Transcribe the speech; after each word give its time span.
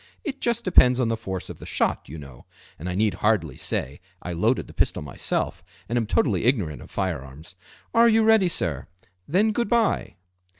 It 0.23 0.41
just 0.41 0.63
depends 0.63 0.99
on 0.99 1.09
the 1.09 1.15
force 1.15 1.47
of 1.47 1.59
the 1.59 1.65
shot, 1.67 2.09
you 2.09 2.17
know, 2.17 2.47
and 2.79 2.89
I 2.89 2.95
need 2.95 3.13
hardly 3.13 3.55
say 3.55 4.01
I 4.19 4.33
loaded 4.33 4.65
the 4.65 4.73
pistol 4.73 5.03
myself, 5.03 5.63
and 5.87 5.95
am 5.95 6.07
totally 6.07 6.45
ignorant 6.45 6.81
of 6.81 6.89
fire 6.89 7.21
arms. 7.21 7.53
Are 7.93 8.09
you 8.09 8.23
ready, 8.23 8.47
sir? 8.47 8.87
then 9.27 9.51
Good 9.51 9.69
bye!" 9.69 10.15